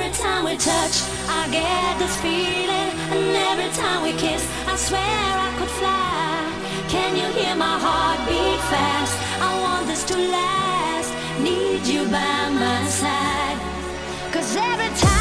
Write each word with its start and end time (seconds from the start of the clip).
every 0.00 0.12
time 0.12 0.44
we 0.44 0.56
touch, 0.56 1.02
I 1.28 1.48
get 1.50 1.98
this 1.98 2.16
feeling. 2.20 2.90
And 3.14 3.36
every 3.50 3.70
time 3.74 4.02
we 4.02 4.12
kiss, 4.12 4.46
I 4.66 4.76
swear 4.76 5.00
I 5.02 5.50
could 5.58 5.70
fly. 5.80 6.88
Can 6.88 7.16
you 7.16 7.26
hear 7.38 7.56
my 7.56 7.78
heart 7.84 8.20
beat 8.28 8.60
fast? 8.70 9.14
I 9.40 9.60
want 9.60 9.86
this 9.88 10.04
to 10.04 10.16
last. 10.16 11.10
Need 11.40 11.86
you 11.86 12.04
by 12.04 12.48
my 12.50 12.84
side. 12.86 13.58
Cause 14.32 14.56
every 14.56 14.94
time 14.98 15.17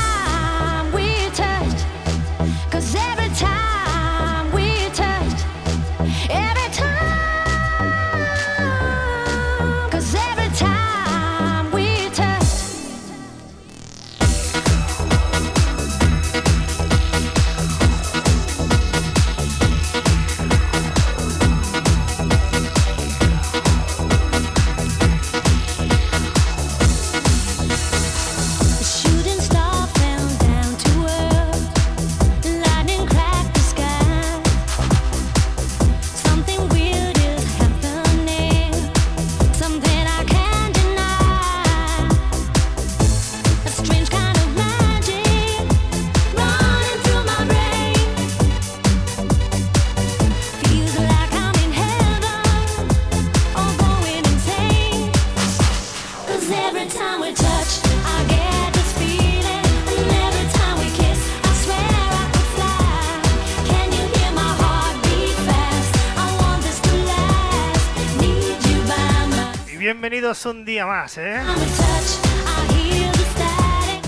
bienvenidos 70.17 70.45
un 70.47 70.65
día 70.65 70.87
más, 70.87 71.15
¿eh? 71.19 71.39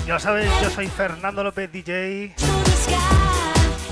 Ya 0.08 0.18
sabes, 0.18 0.50
yo 0.60 0.72
soy 0.72 0.88
Fernando 0.88 1.44
López 1.44 1.72
DJ 1.72 2.34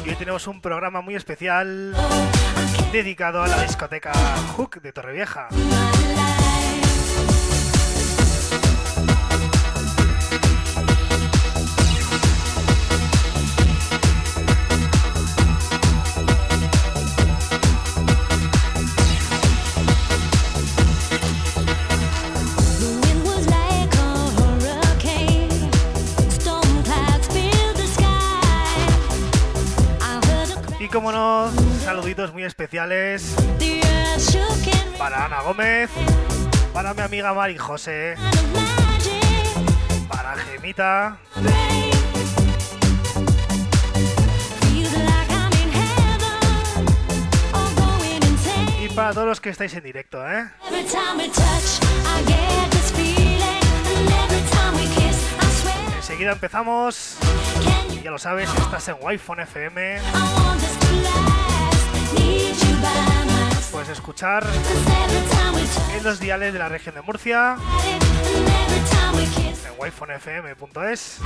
y 0.04 0.10
hoy 0.10 0.16
tenemos 0.16 0.48
un 0.48 0.60
programa 0.60 1.02
muy 1.02 1.14
especial 1.14 1.94
Oh, 1.96 2.92
dedicado 2.92 3.44
a 3.44 3.48
la 3.48 3.62
discoteca 3.62 4.14
Hook 4.56 4.82
de 4.82 4.92
Torrevieja. 4.94 5.50
Como 30.98 31.12
no, 31.12 31.52
saluditos 31.84 32.34
muy 32.34 32.42
especiales 32.42 33.36
para 34.98 35.26
Ana 35.26 35.42
Gómez, 35.42 35.92
para 36.74 36.96
mi 36.96 37.02
amiga 37.02 37.36
Mari 37.36 37.56
José, 37.56 38.16
para 40.10 40.36
Gemita, 40.38 41.20
y 48.82 48.90
para 48.90 49.14
todos 49.14 49.28
los 49.28 49.40
que 49.40 49.52
estáis 49.52 49.76
en 49.76 49.84
directo, 49.84 50.28
¿eh? 50.28 50.50
Enseguida 55.96 56.32
empezamos? 56.32 57.18
Ya 58.04 58.12
lo 58.12 58.18
sabes, 58.18 58.50
estás 58.54 58.88
en 58.90 58.96
Wi-Fi 59.02 59.34
FM, 59.44 60.00
puedes 63.72 63.90
escuchar 63.90 64.46
en 65.96 66.04
los 66.04 66.20
diales 66.20 66.54
de 66.54 66.60
la 66.60 66.70
región 66.70 66.96
de 66.96 67.02
Murcia, 67.02 67.58
en 67.86 69.80
wifonfm.es 69.80 71.20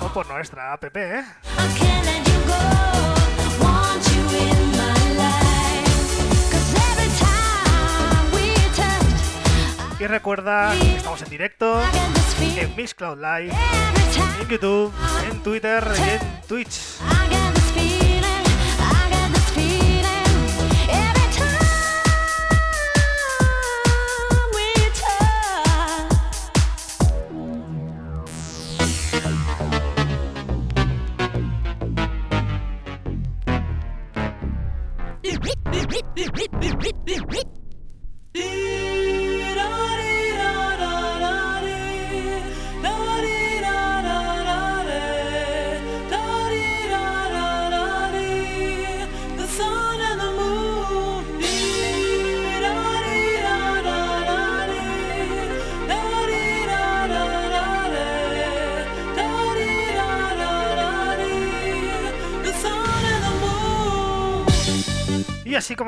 o 0.00 0.08
por 0.12 0.26
nuestra 0.28 0.72
app, 0.72 0.84
¿eh? 0.94 1.24
Y 9.98 10.06
recuerda 10.08 10.74
estamos 10.74 11.22
en 11.22 11.28
directo 11.28 11.80
En 12.42 12.74
Mixcloud 12.76 13.18
Live, 13.18 13.52
en 14.40 14.48
YouTube, 14.48 14.92
en 15.30 15.42
Twitter 15.44 15.84
y 15.96 16.10
en 16.10 16.42
Twitch. 16.48 17.21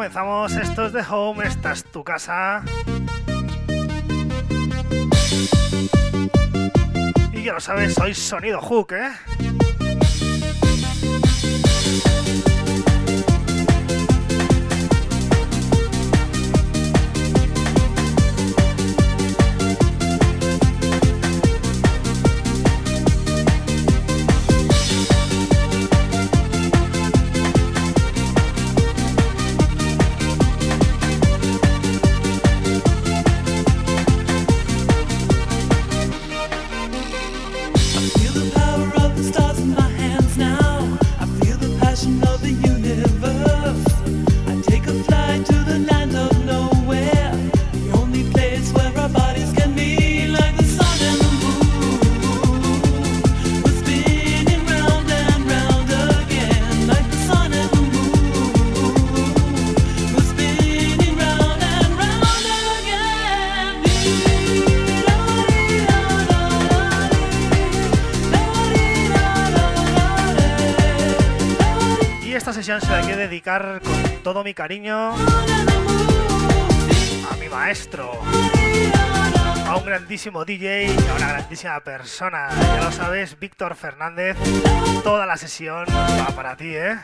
Comenzamos. 0.05 0.53
Esto 0.57 0.85
es 0.85 0.93
The 0.93 1.03
Home, 1.09 1.47
esta 1.47 1.73
es 1.73 1.83
tu 1.85 2.05
casa. 2.05 2.63
Y 7.33 7.43
ya 7.43 7.55
lo 7.55 7.61
sabes, 7.61 7.95
soy 7.95 8.13
Sonido 8.13 8.61
Hook, 8.61 8.93
¿eh? 8.93 9.34
Con 73.44 74.23
todo 74.23 74.43
mi 74.43 74.55
cariño 74.55 75.12
a 75.12 77.37
mi 77.38 77.46
maestro, 77.50 78.12
a 79.67 79.76
un 79.76 79.85
grandísimo 79.85 80.46
DJ 80.46 80.87
y 80.87 81.08
a 81.08 81.14
una 81.14 81.29
grandísima 81.29 81.79
persona. 81.81 82.49
Ya 82.58 82.85
lo 82.85 82.91
sabes, 82.91 83.38
Víctor 83.38 83.75
Fernández. 83.75 84.38
Toda 85.02 85.26
la 85.26 85.37
sesión 85.37 85.85
va 85.87 86.29
para 86.35 86.56
ti, 86.56 86.75
¿eh? 86.75 86.96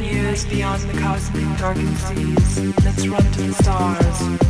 years 0.00 0.44
beyond 0.46 0.82
the 0.82 0.98
cosmic 0.98 1.58
darkened 1.58 1.96
seas. 1.98 2.84
Let's 2.84 3.06
run 3.06 3.22
to 3.32 3.42
the 3.42 3.52
stars. 3.52 4.41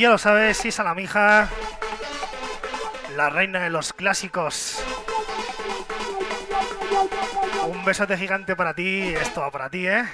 Ya 0.00 0.08
lo 0.08 0.16
sabes, 0.16 0.56
si 0.56 0.68
es 0.68 0.80
a 0.80 0.84
la 0.84 0.94
mija, 0.94 1.50
la 3.16 3.28
reina 3.28 3.60
de 3.60 3.68
los 3.68 3.92
clásicos. 3.92 4.82
Un 7.66 7.84
besote 7.84 8.16
gigante 8.16 8.56
para 8.56 8.72
ti, 8.72 9.08
esto 9.08 9.42
va 9.42 9.50
para 9.50 9.68
ti, 9.68 9.86
¿eh? 9.86 10.04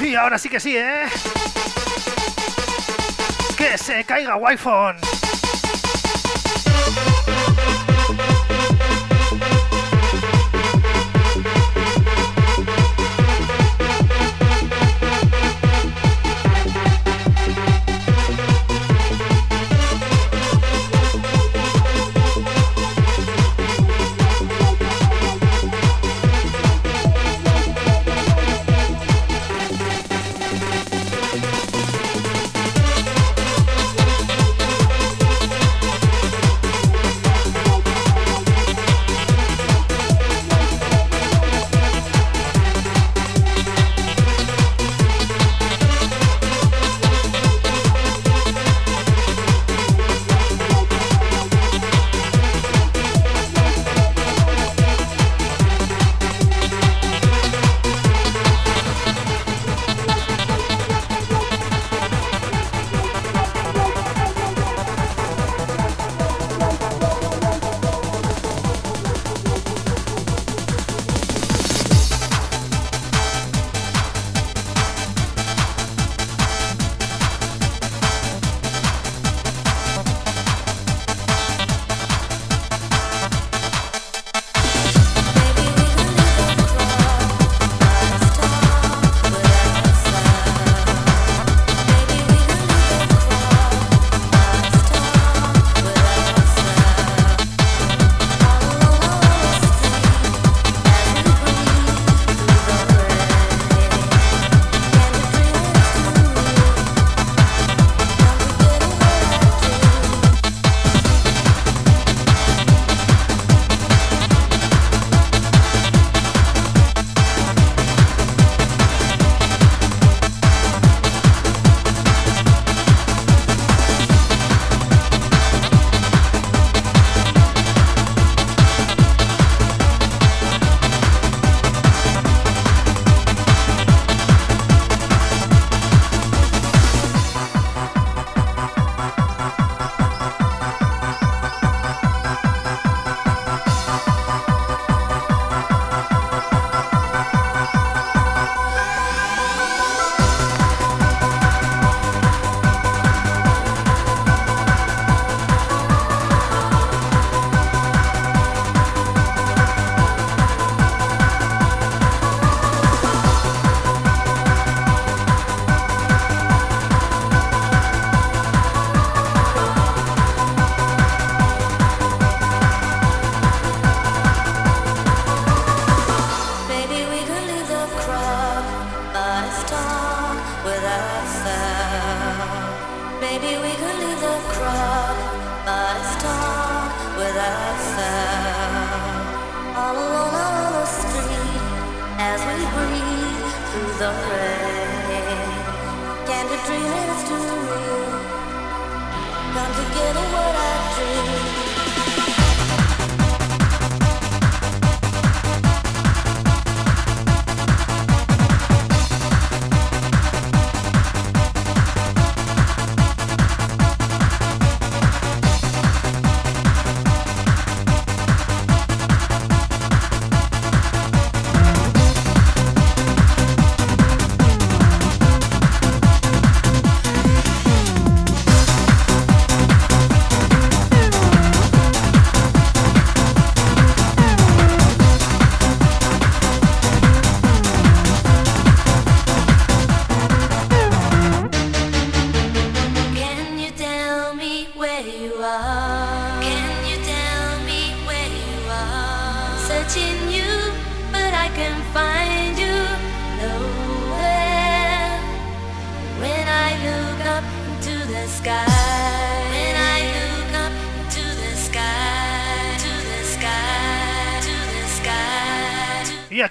Y 0.00 0.14
ahora 0.14 0.38
sí 0.38 0.48
que 0.48 0.60
sí, 0.60 0.76
¿eh? 0.76 1.06
Que 3.56 3.76
se 3.76 4.04
caiga 4.04 4.36
Wi-Fi. 4.36 5.23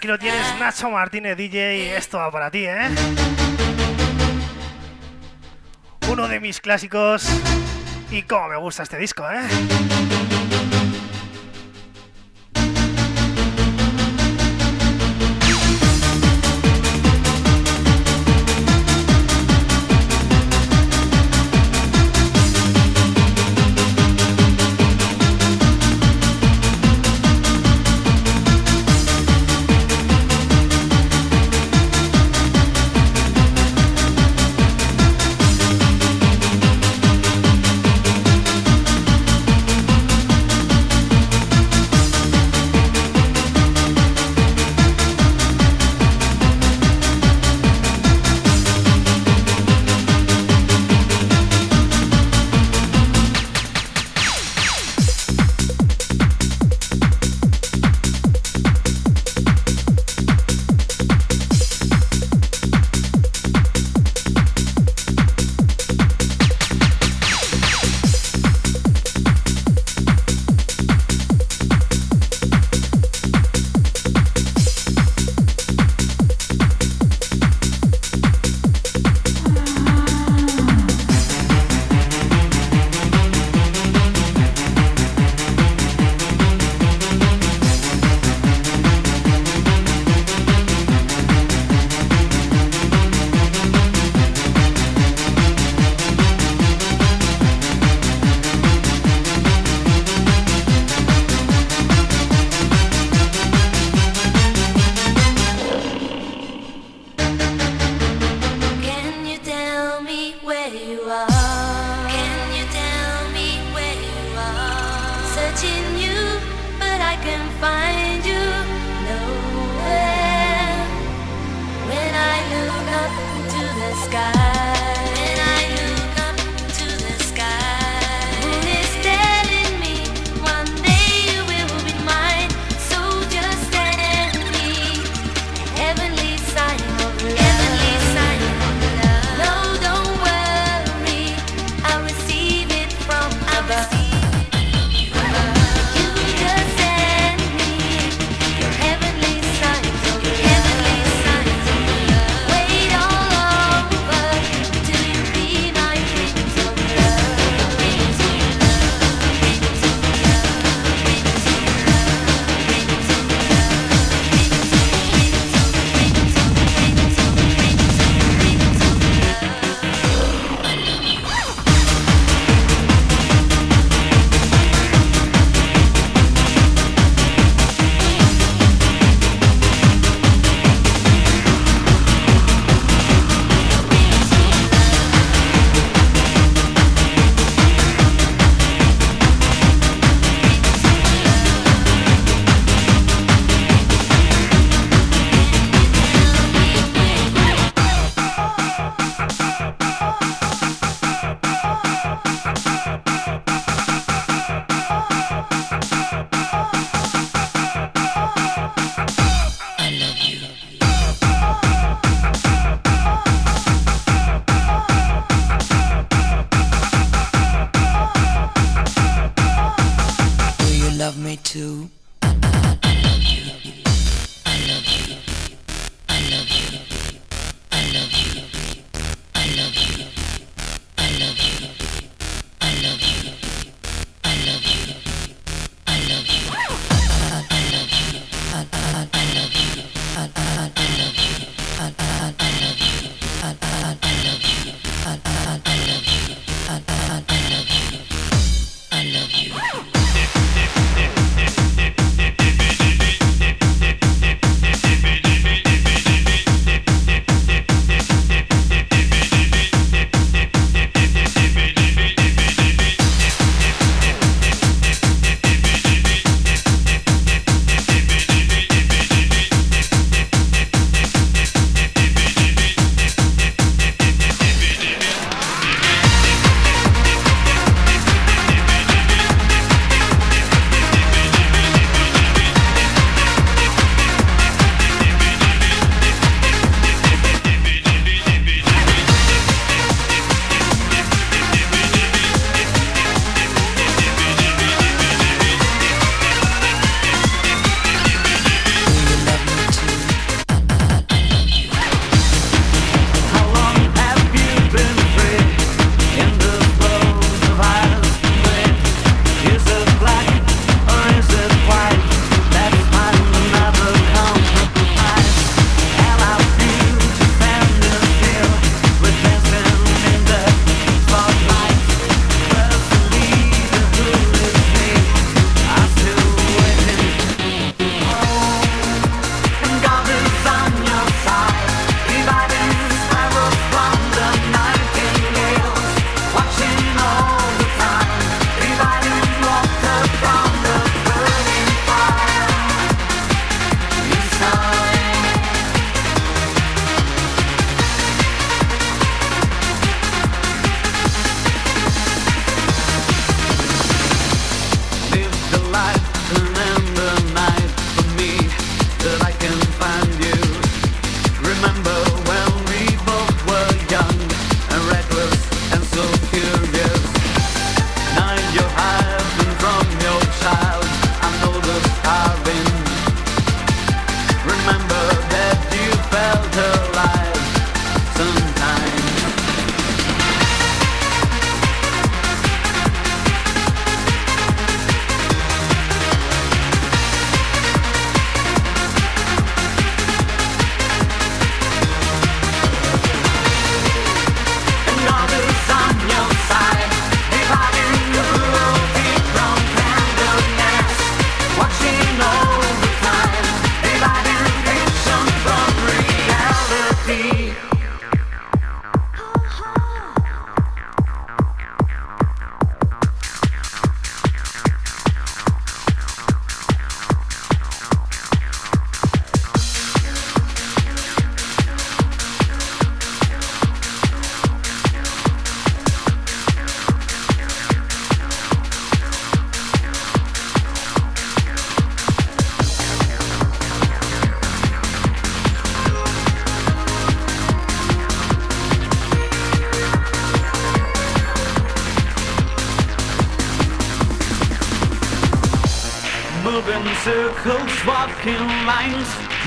Aquí 0.04 0.10
lo 0.10 0.20
tienes, 0.20 0.60
Nacho 0.60 0.90
Martínez 0.90 1.38
DJ. 1.38 1.96
Esto 1.96 2.18
va 2.18 2.30
para 2.30 2.52
ti, 2.52 2.66
¿eh? 2.66 2.90
Uno 6.12 6.28
de 6.28 6.42
mis 6.42 6.60
clásicos. 6.60 7.26
Y 8.12 8.24
cómo 8.24 8.50
me 8.50 8.58
gusta 8.58 8.84
este 8.84 8.98
disco, 8.98 9.24
¿eh? 9.32 10.13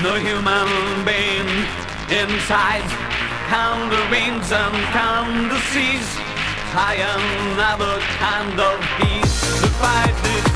No 0.03 0.13
human 0.13 1.05
being 1.05 1.49
inside. 2.09 2.85
Count 3.49 3.89
the 3.89 4.03
rings 4.11 4.51
and 4.51 4.75
count 4.93 5.49
the 5.49 5.59
seas. 5.71 6.07
I 6.75 6.95
am 6.99 7.21
another 7.53 7.99
kind 8.21 8.59
of 8.59 8.77
beast. 8.99 9.61
The 9.61 9.67
fight 9.81 10.46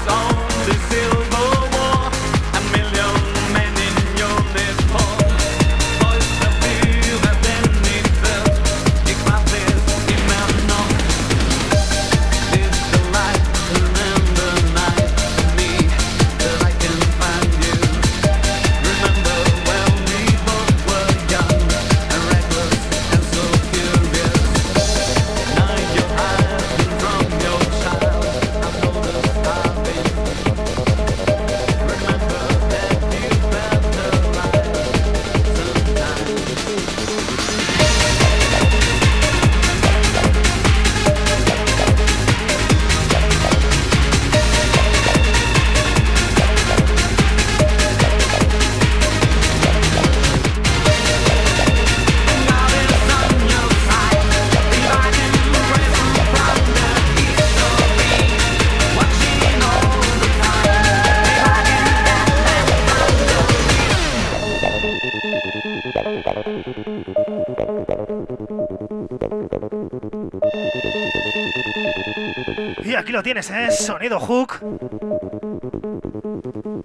aquí 73.02 73.12
lo 73.12 73.24
tienes, 73.24 73.50
¿eh? 73.50 73.72
Sonido 73.72 74.20
Hook. 74.20 74.60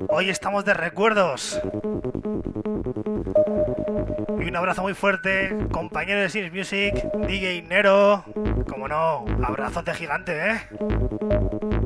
Hoy 0.09 0.31
estamos 0.31 0.65
de 0.65 0.73
recuerdos. 0.73 1.61
Y 4.41 4.49
un 4.49 4.57
abrazo 4.57 4.81
muy 4.81 4.95
fuerte, 4.95 5.55
compañero 5.71 6.21
de 6.21 6.31
Sins 6.31 6.53
Music, 6.55 6.95
DJ 7.29 7.63
Nero. 7.69 8.25
Como 8.67 8.89
no, 8.89 9.27
abrazote 9.45 9.93
gigante, 9.93 10.53
¿eh? 10.53 11.86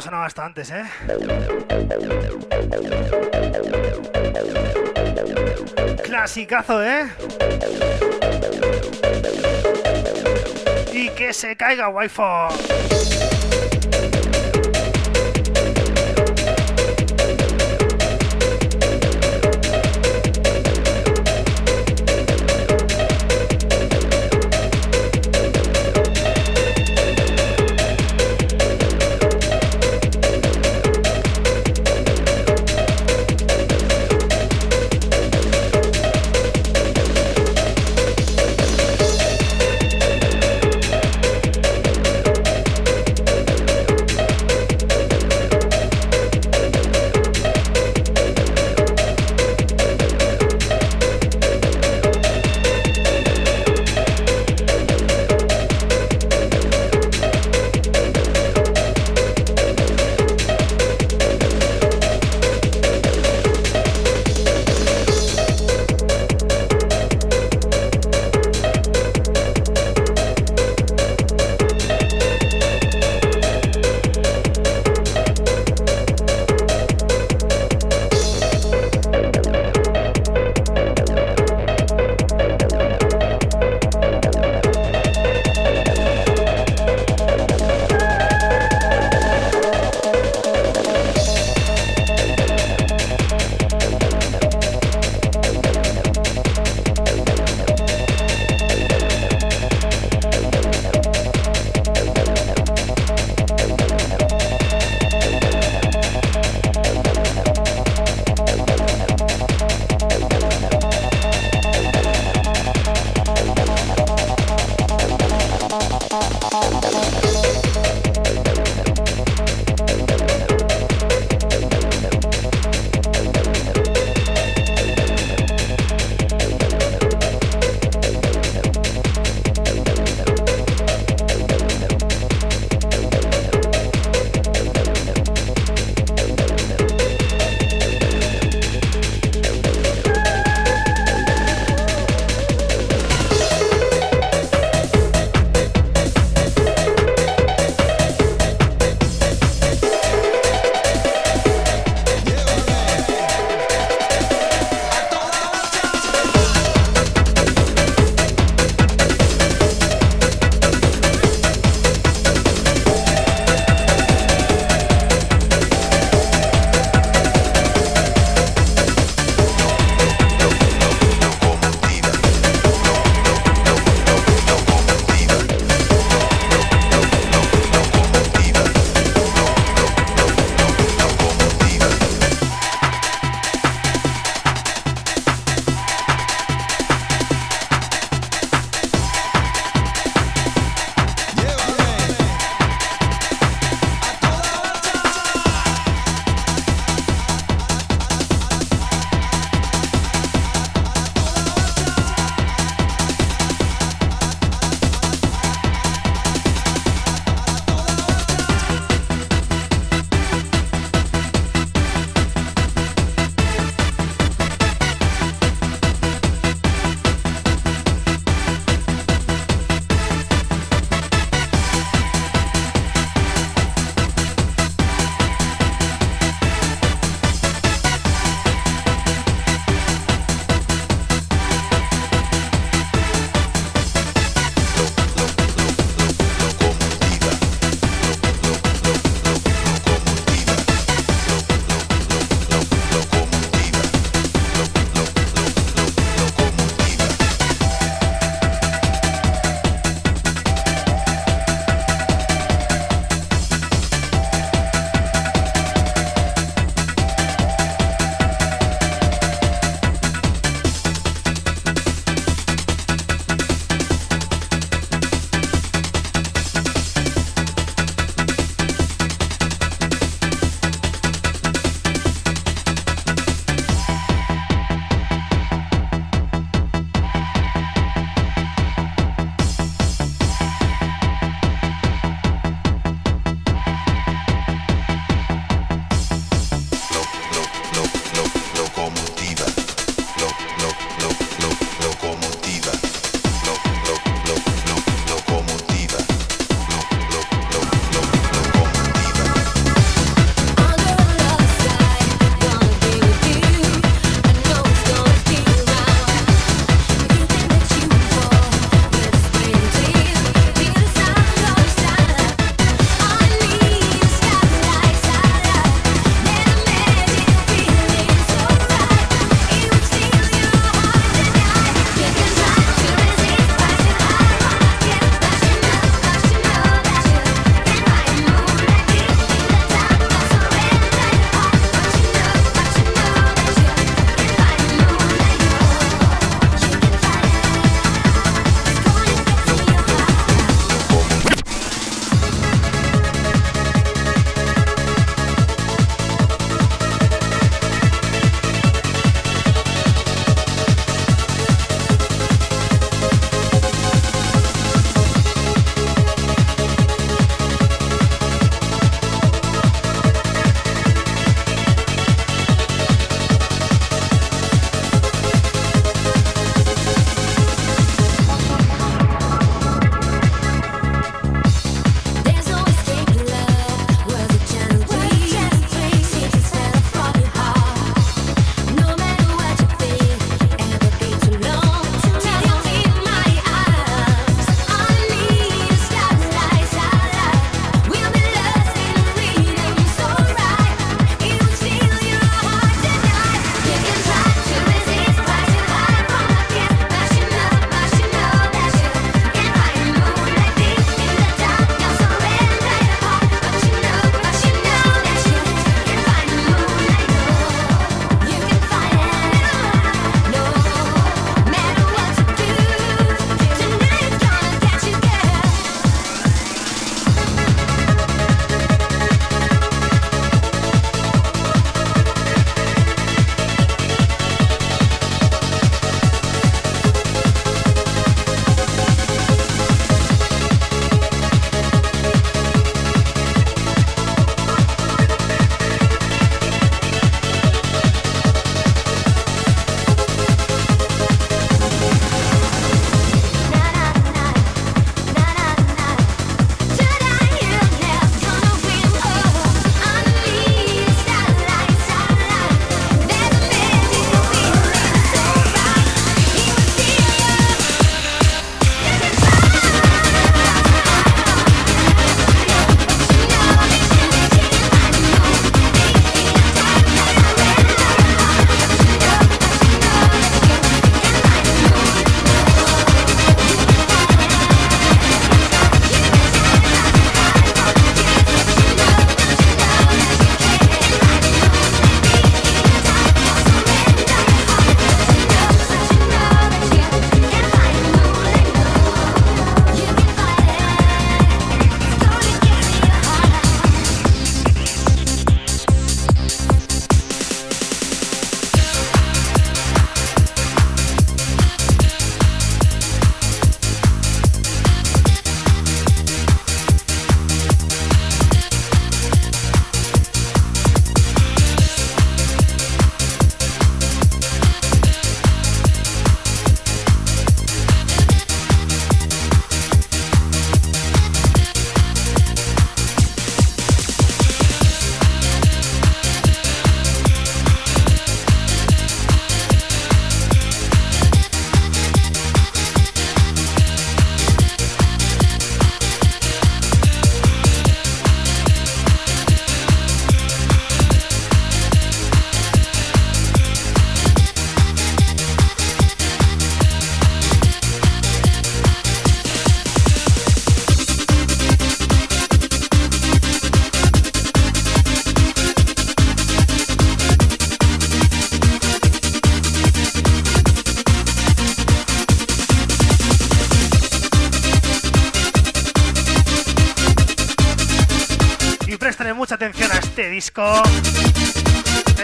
¿Y 0.00 0.02
cómo 0.02 0.06
sonaba 0.12 0.26
esto 0.28 0.40
antes, 0.40 0.70
eh? 0.70 0.84
Clasicazo, 6.02 6.82
¿eh? 6.82 7.06
Y 10.90 11.10
que 11.10 11.34
se 11.34 11.54
caiga 11.54 11.90
Wi-Fi. 11.90 12.99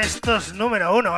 Esto 0.02 0.36
es 0.36 0.54
número 0.54 0.96
uno, 0.96 1.15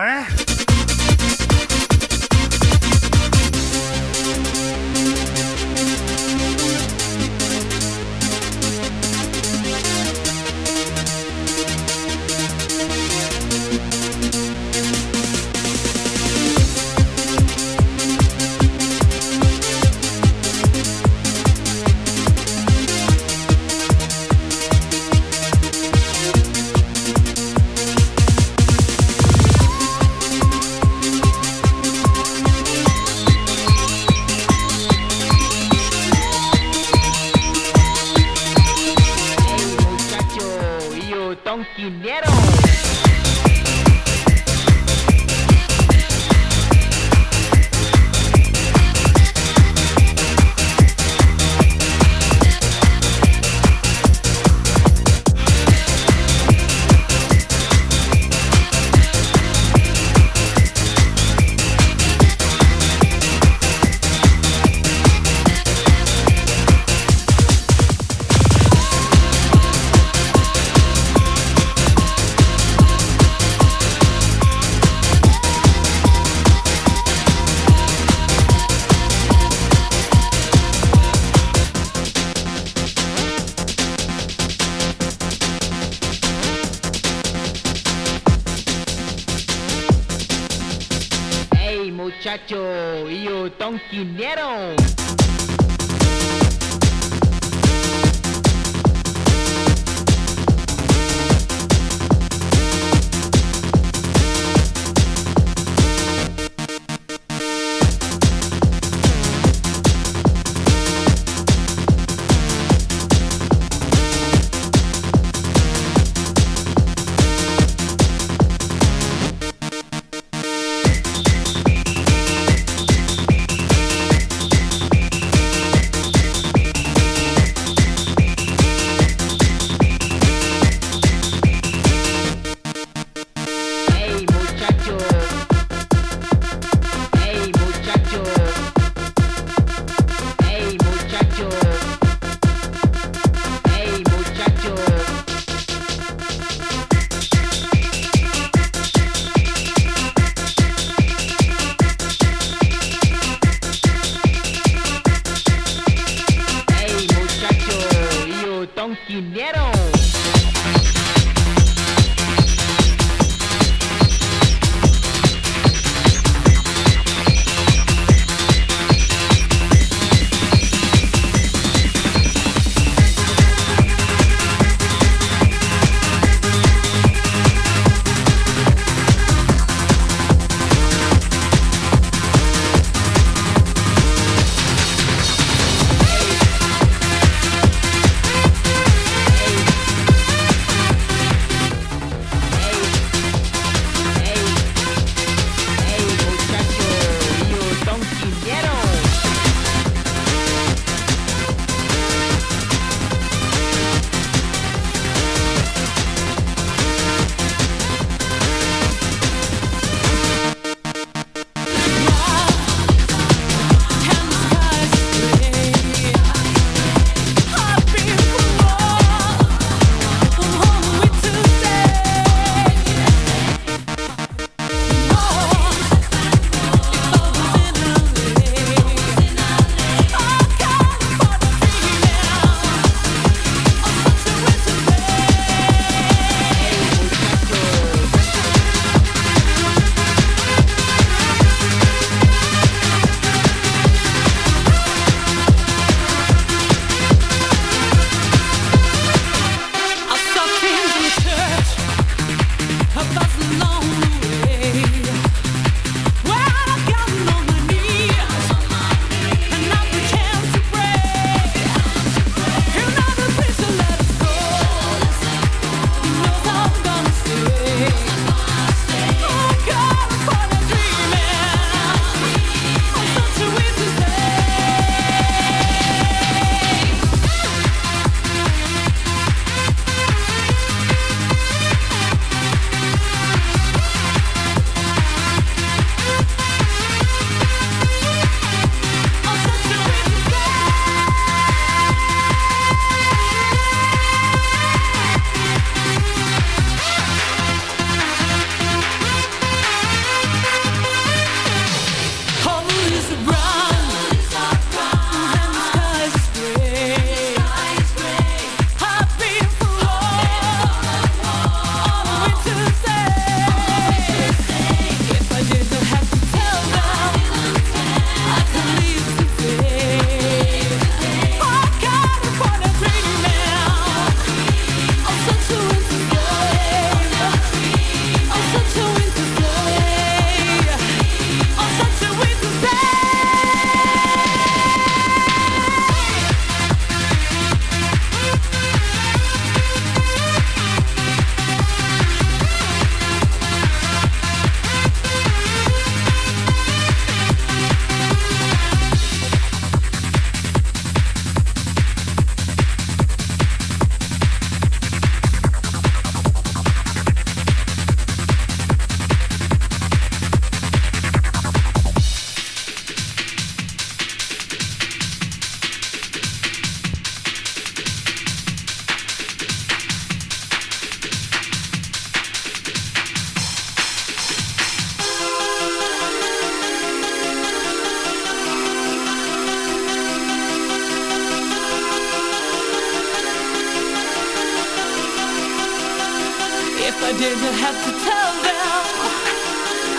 ¿eh? 387.08 387.18
didn't 387.18 387.54
have 387.54 387.78
to 387.84 387.92
tell 388.04 388.32
them 388.42 388.84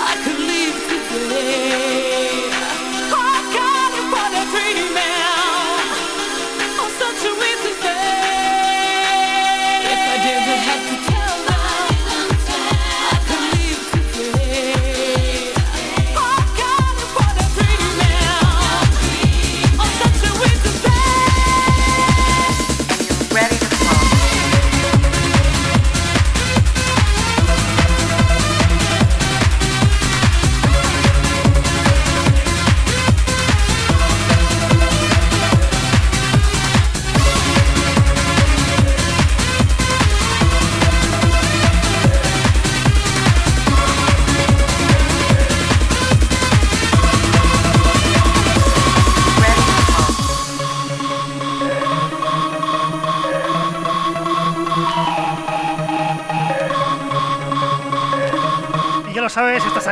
I 0.01 0.15
could 0.23 0.39
leave 0.39 0.77
today. 1.09 1.98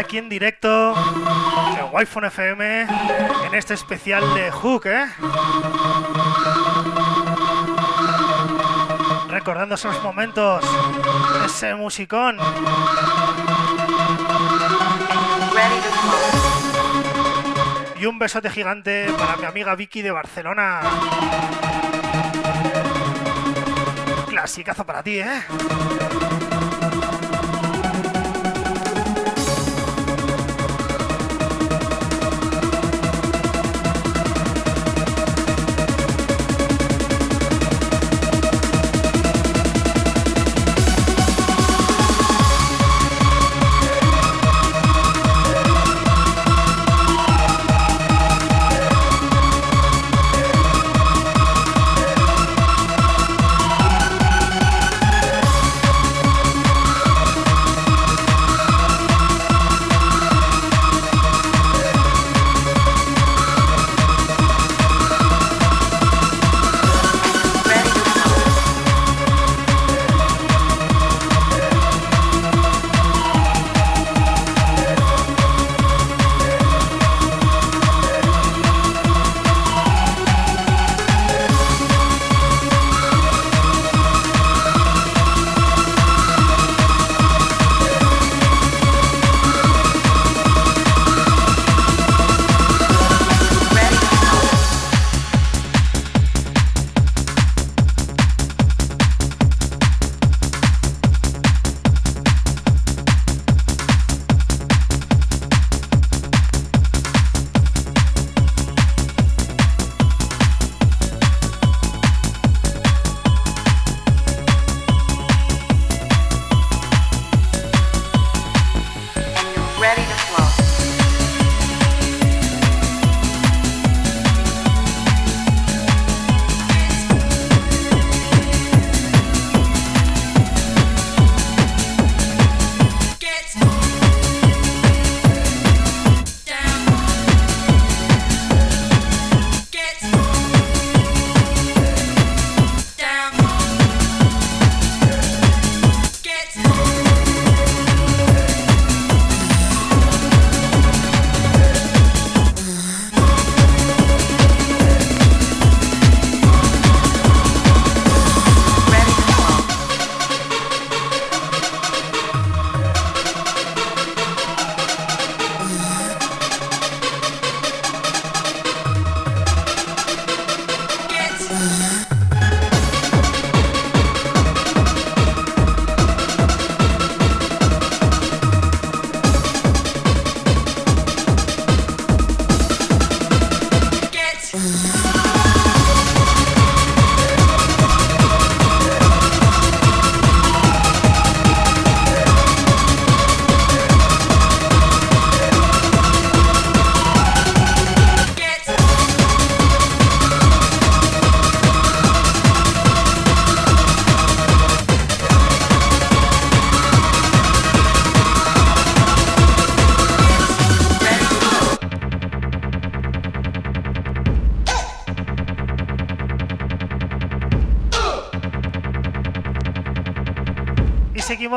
Aquí 0.08 0.20
en 0.20 0.30
directo 0.30 0.96
en 1.78 1.86
Wi-Fi 1.92 2.28
FM 2.28 2.82
en 3.48 3.54
este 3.54 3.74
especial 3.74 4.34
de 4.34 4.50
Hook, 4.52 4.86
¿eh? 4.86 5.06
Recordando 9.28 9.76
esos 9.76 10.02
momentos, 10.02 10.64
ese 11.46 11.76
musicón. 11.76 12.38
Y 18.00 18.06
un 18.06 18.18
besote 18.18 18.50
gigante 18.50 19.12
para 19.20 19.36
mi 19.36 19.44
amiga 19.44 19.76
Vicky 19.76 20.02
de 20.02 20.12
Barcelona. 20.12 20.84
Clasicazo 24.30 24.86
para 24.86 25.04
ti, 25.04 25.20
¿eh? 25.20 25.42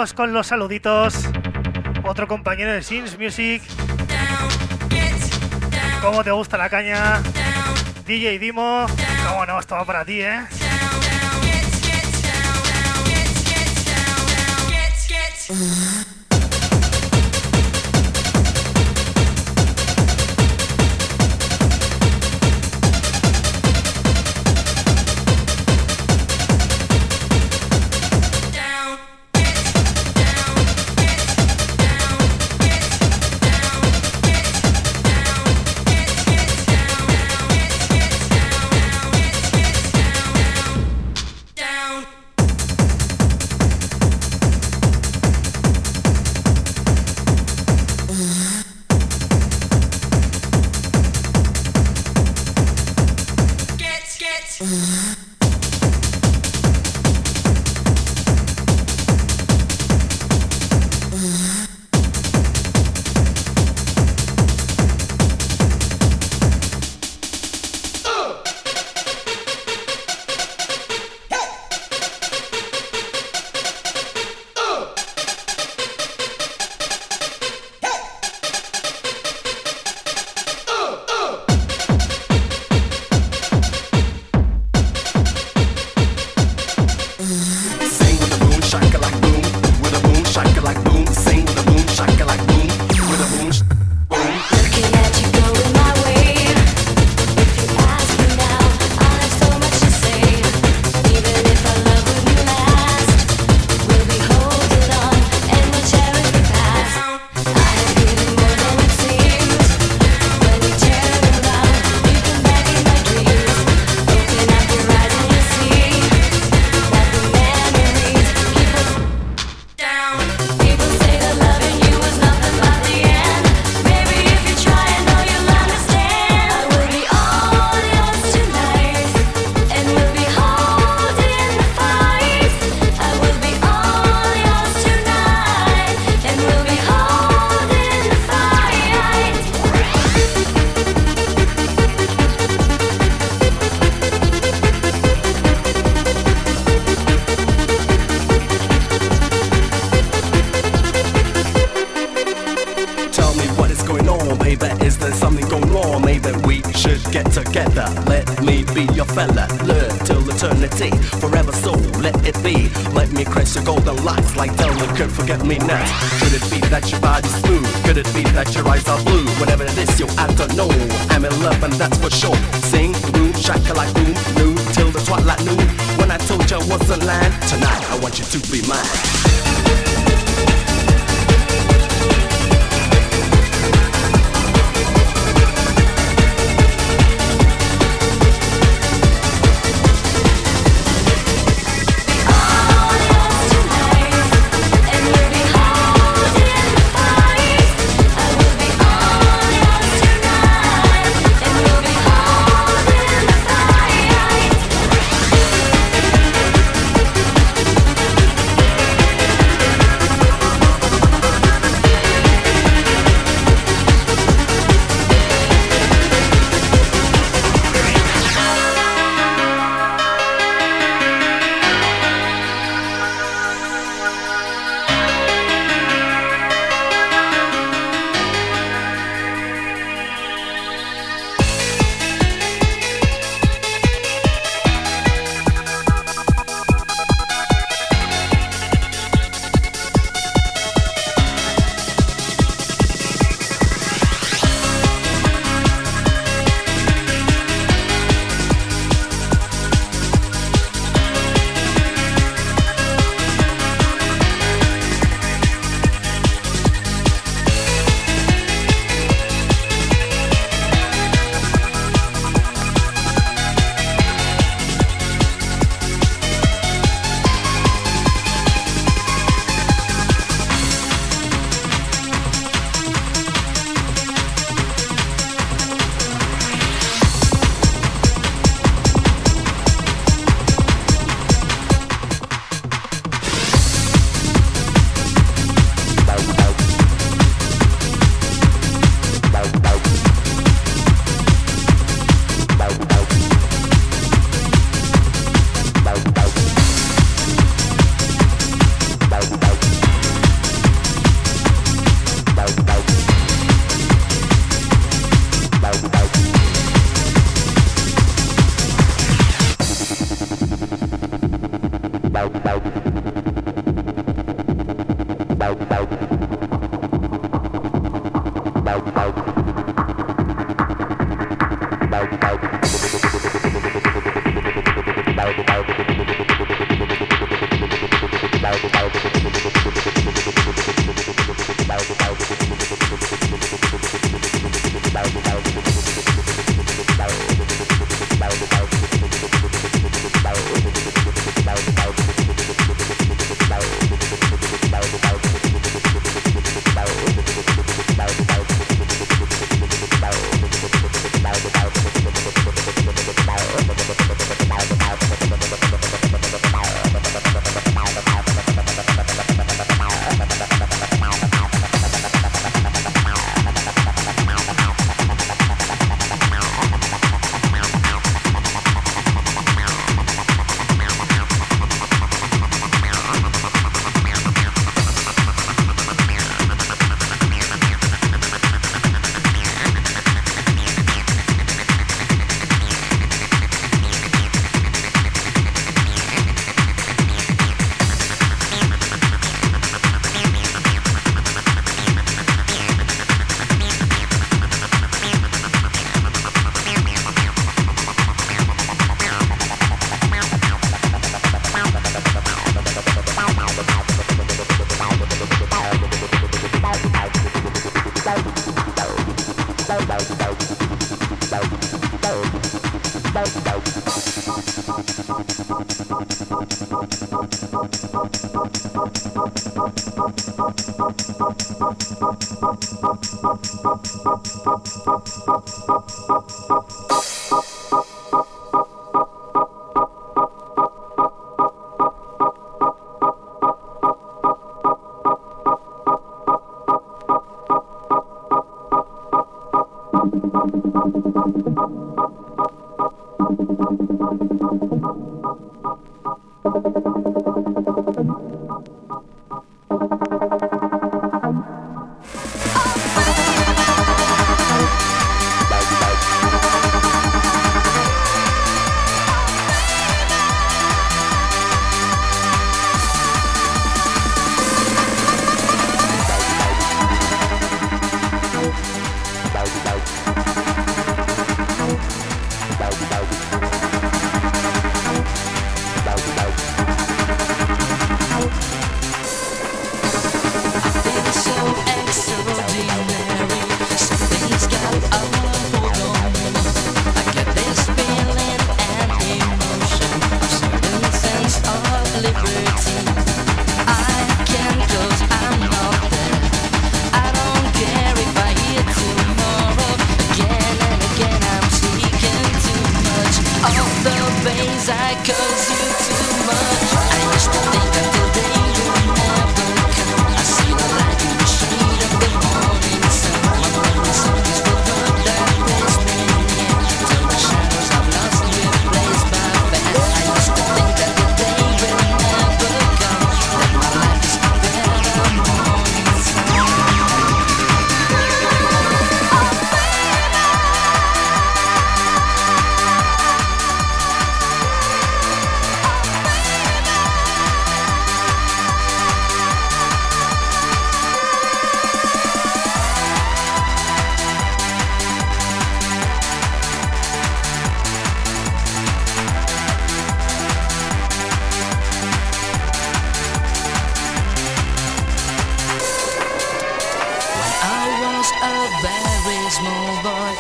Con 0.01 0.33
los 0.33 0.47
saluditos. 0.47 1.29
Otro 2.05 2.27
compañero 2.27 2.73
de 2.73 2.83
Sims 2.83 3.19
Music. 3.19 3.63
¿Cómo 6.01 6.25
te 6.25 6.31
gusta 6.31 6.57
la 6.57 6.71
caña? 6.71 7.21
DJ 8.07 8.39
Dimo. 8.39 8.87
¿Cómo 9.29 9.45
no? 9.45 9.61
Esto 9.61 9.75
va 9.75 9.85
para 9.85 10.07
ti, 10.07 10.23
¿eh? 10.23 10.41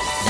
Yeah. 0.03 0.30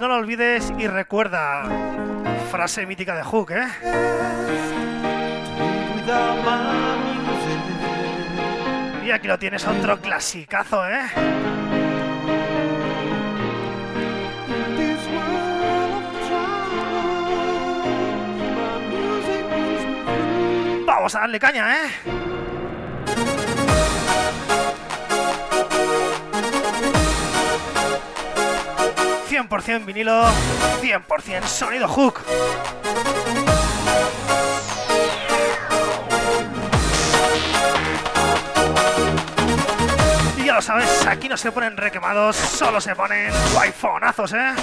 No 0.00 0.08
lo 0.08 0.16
olvides 0.16 0.72
y 0.78 0.86
recuerda. 0.86 1.64
Frase 2.50 2.86
mítica 2.86 3.14
de 3.14 3.22
Hook, 3.22 3.50
¿eh? 3.50 3.68
Y 9.04 9.10
aquí 9.10 9.28
lo 9.28 9.38
tienes, 9.38 9.66
otro 9.66 10.00
clasicazo, 10.00 10.88
¿eh? 10.88 11.02
Vamos 20.86 21.14
a 21.14 21.20
darle 21.20 21.38
caña, 21.38 21.74
¿eh? 21.74 22.29
...100% 29.48 29.86
vinilo... 29.86 30.24
...100% 30.82 31.44
sonido 31.44 31.88
hook... 31.88 32.20
Y 40.36 40.44
ya 40.44 40.54
lo 40.54 40.62
sabes, 40.62 41.06
aquí 41.06 41.28
no 41.28 41.38
se 41.38 41.50
ponen 41.52 41.76
requemados... 41.76 42.36
...solo 42.36 42.80
se 42.82 42.94
ponen 42.94 43.32
guayfonazos, 43.54 44.34
¿eh? 44.34 44.54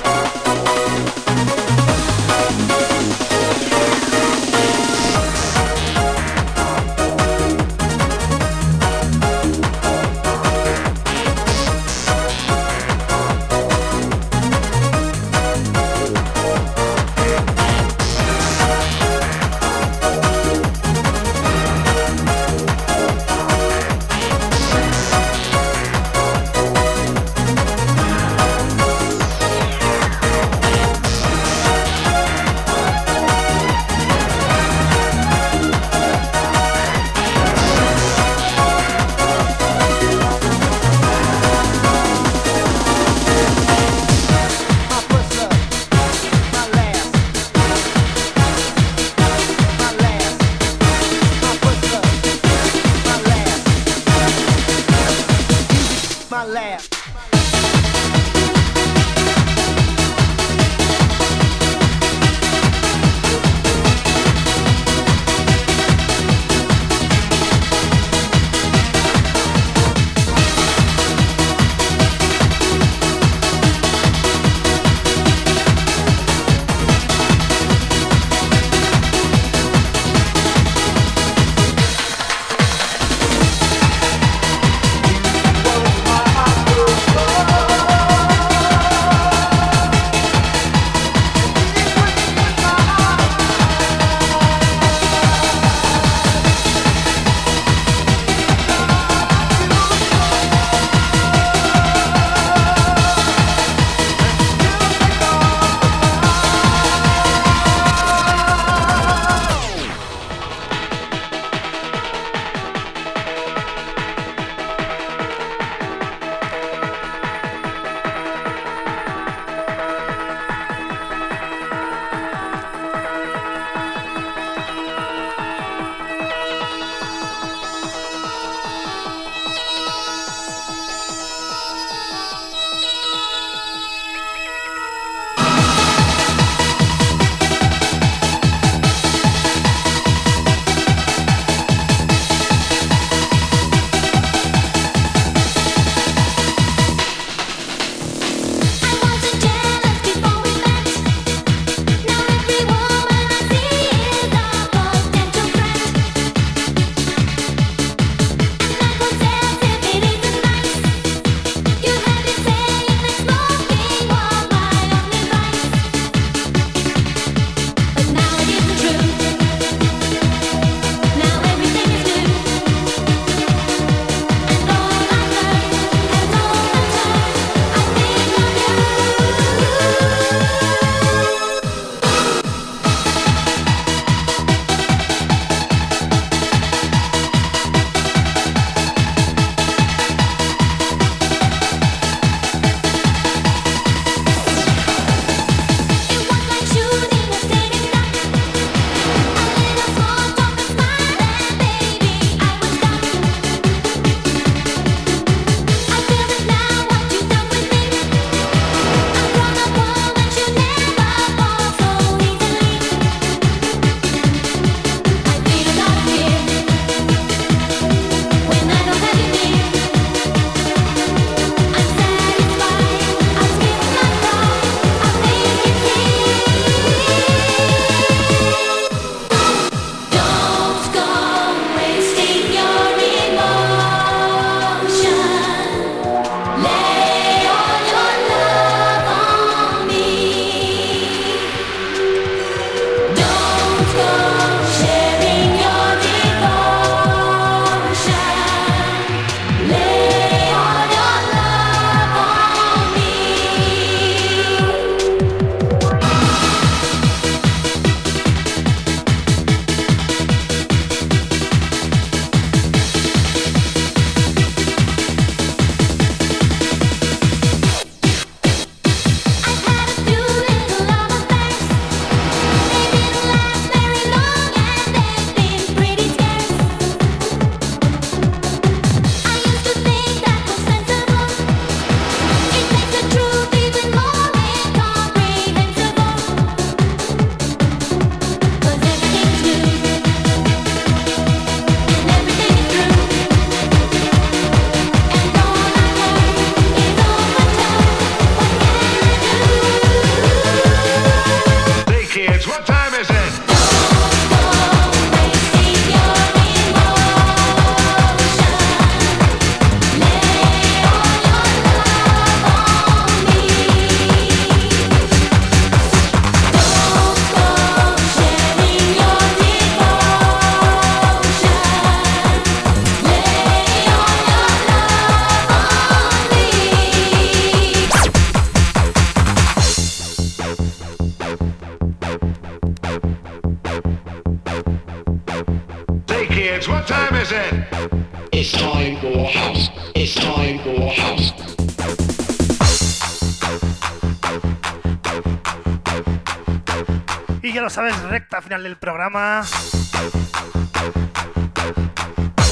final 348.57 348.63
del 348.63 348.77
programa. 348.77 349.43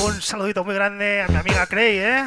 Un 0.04 0.22
saludito 0.22 0.64
muy 0.64 0.76
grande 0.76 1.24
a 1.24 1.28
mi 1.28 1.38
amiga 1.38 1.66
Cray, 1.66 1.98
¿eh? 1.98 2.26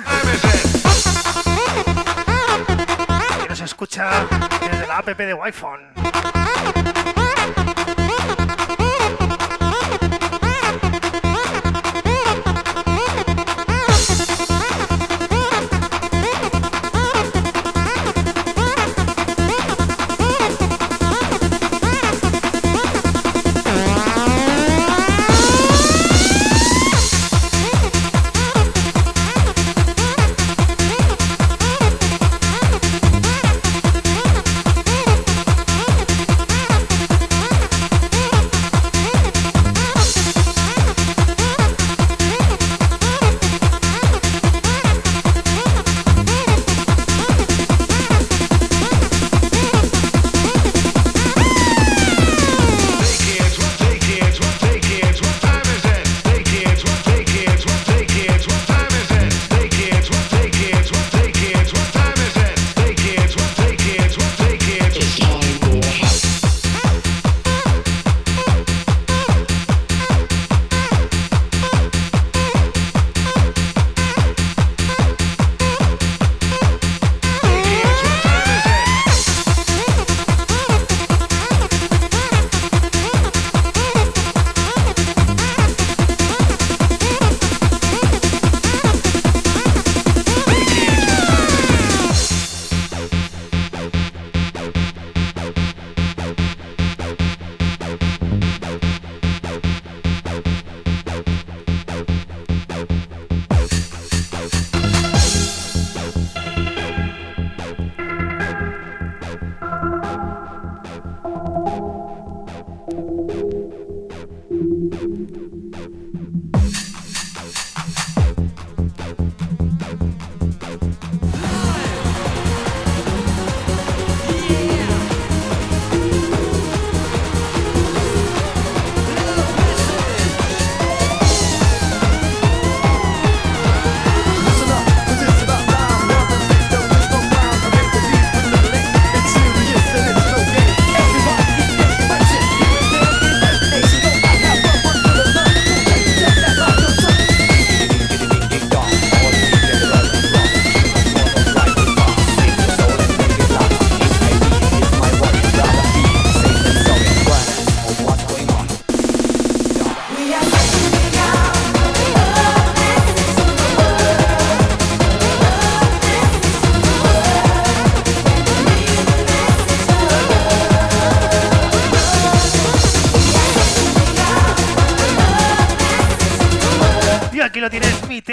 Que 3.42 3.48
nos 3.48 3.60
escucha 3.60 4.26
desde 4.68 4.86
la 4.86 4.98
app 4.98 5.06
de 5.06 5.34
Wi-Fi. 5.34 5.88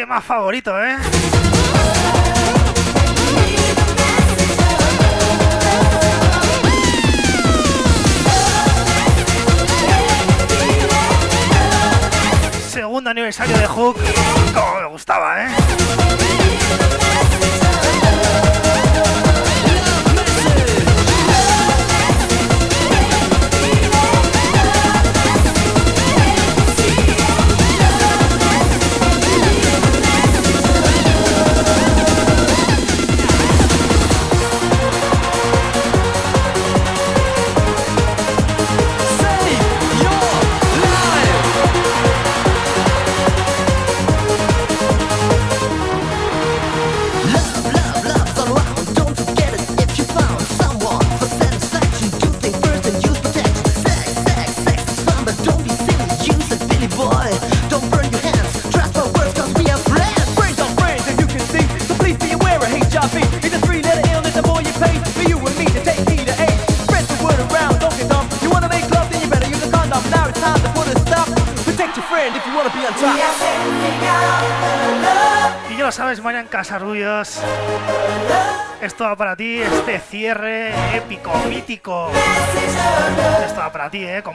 tema 0.06 0.22
favorito, 0.22 0.72
¿eh? 0.80 0.95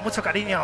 mucho 0.01 0.23
cariño. 0.23 0.63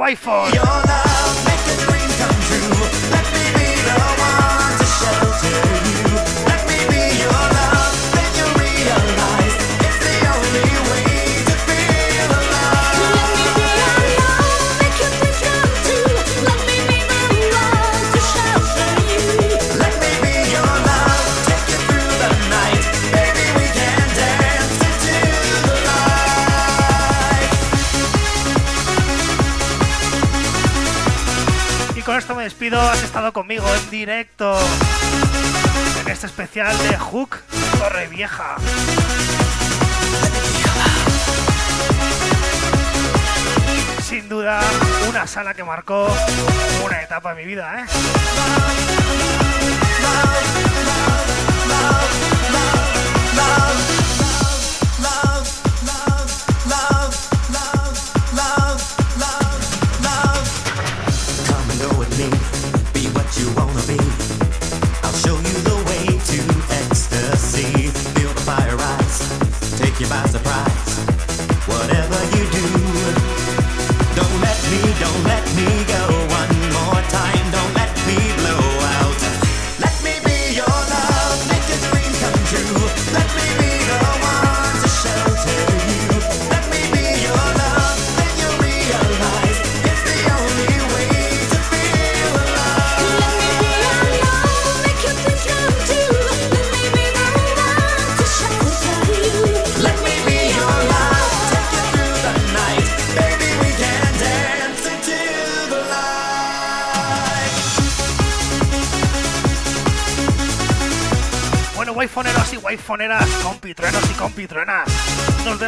iPhone. 0.00 0.54
Yo. 0.54 0.79
conmigo 33.32 33.64
en 33.74 33.90
directo 33.90 34.58
en 36.00 36.08
este 36.08 36.26
especial 36.26 36.76
de 36.78 36.96
Hook 36.96 37.38
Torre 37.78 38.06
Vieja. 38.08 38.56
Sin 44.02 44.28
duda, 44.28 44.60
una 45.08 45.26
sala 45.26 45.54
que 45.54 45.64
marcó 45.64 46.08
una 46.84 47.02
etapa 47.02 47.34
de 47.34 47.42
mi 47.42 47.46
vida. 47.46 47.80
¿eh? 47.80 47.84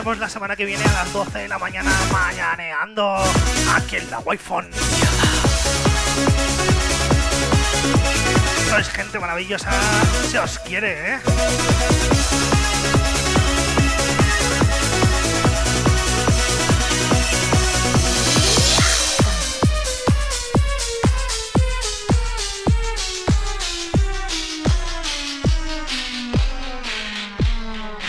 vemos 0.04 0.18
la 0.18 0.28
semana 0.28 0.56
que 0.56 0.64
viene 0.64 0.82
a 0.84 0.92
las 0.92 1.12
12 1.12 1.38
de 1.38 1.48
la 1.48 1.58
mañana 1.58 1.92
mañaneando 2.10 3.22
aquí 3.72 3.96
en 3.96 4.10
la 4.10 4.18
Wi-Fi. 4.18 4.66
Sois 8.68 8.88
gente 8.88 9.20
maravillosa, 9.20 9.70
se 10.28 10.40
os 10.40 10.58
quiere, 10.58 11.14
¿eh? 11.14 11.20